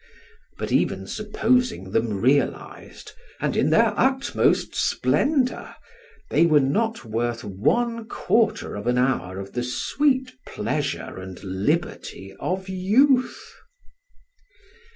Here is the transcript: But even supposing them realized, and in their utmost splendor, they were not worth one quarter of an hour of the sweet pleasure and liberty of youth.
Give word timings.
But 0.57 0.71
even 0.71 1.05
supposing 1.05 1.91
them 1.91 2.19
realized, 2.21 3.11
and 3.39 3.55
in 3.55 3.69
their 3.69 3.93
utmost 3.95 4.73
splendor, 4.73 5.75
they 6.31 6.47
were 6.47 6.59
not 6.59 7.05
worth 7.05 7.43
one 7.43 8.07
quarter 8.07 8.73
of 8.73 8.87
an 8.87 8.97
hour 8.97 9.37
of 9.39 9.53
the 9.53 9.61
sweet 9.61 10.31
pleasure 10.47 11.19
and 11.19 11.37
liberty 11.43 12.35
of 12.39 12.67
youth. 12.67 13.53